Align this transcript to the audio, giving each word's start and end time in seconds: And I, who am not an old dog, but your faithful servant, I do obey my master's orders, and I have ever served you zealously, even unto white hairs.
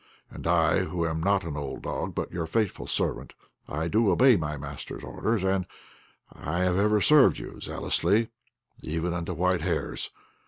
And 0.31 0.47
I, 0.47 0.85
who 0.85 1.05
am 1.05 1.21
not 1.21 1.43
an 1.43 1.55
old 1.55 1.83
dog, 1.83 2.15
but 2.15 2.31
your 2.31 2.47
faithful 2.47 2.87
servant, 2.87 3.33
I 3.67 3.87
do 3.87 4.09
obey 4.09 4.35
my 4.35 4.57
master's 4.57 5.03
orders, 5.03 5.43
and 5.43 5.67
I 6.33 6.61
have 6.61 6.79
ever 6.79 7.01
served 7.01 7.37
you 7.37 7.59
zealously, 7.61 8.29
even 8.81 9.13
unto 9.13 9.33
white 9.33 9.61
hairs. 9.61 10.09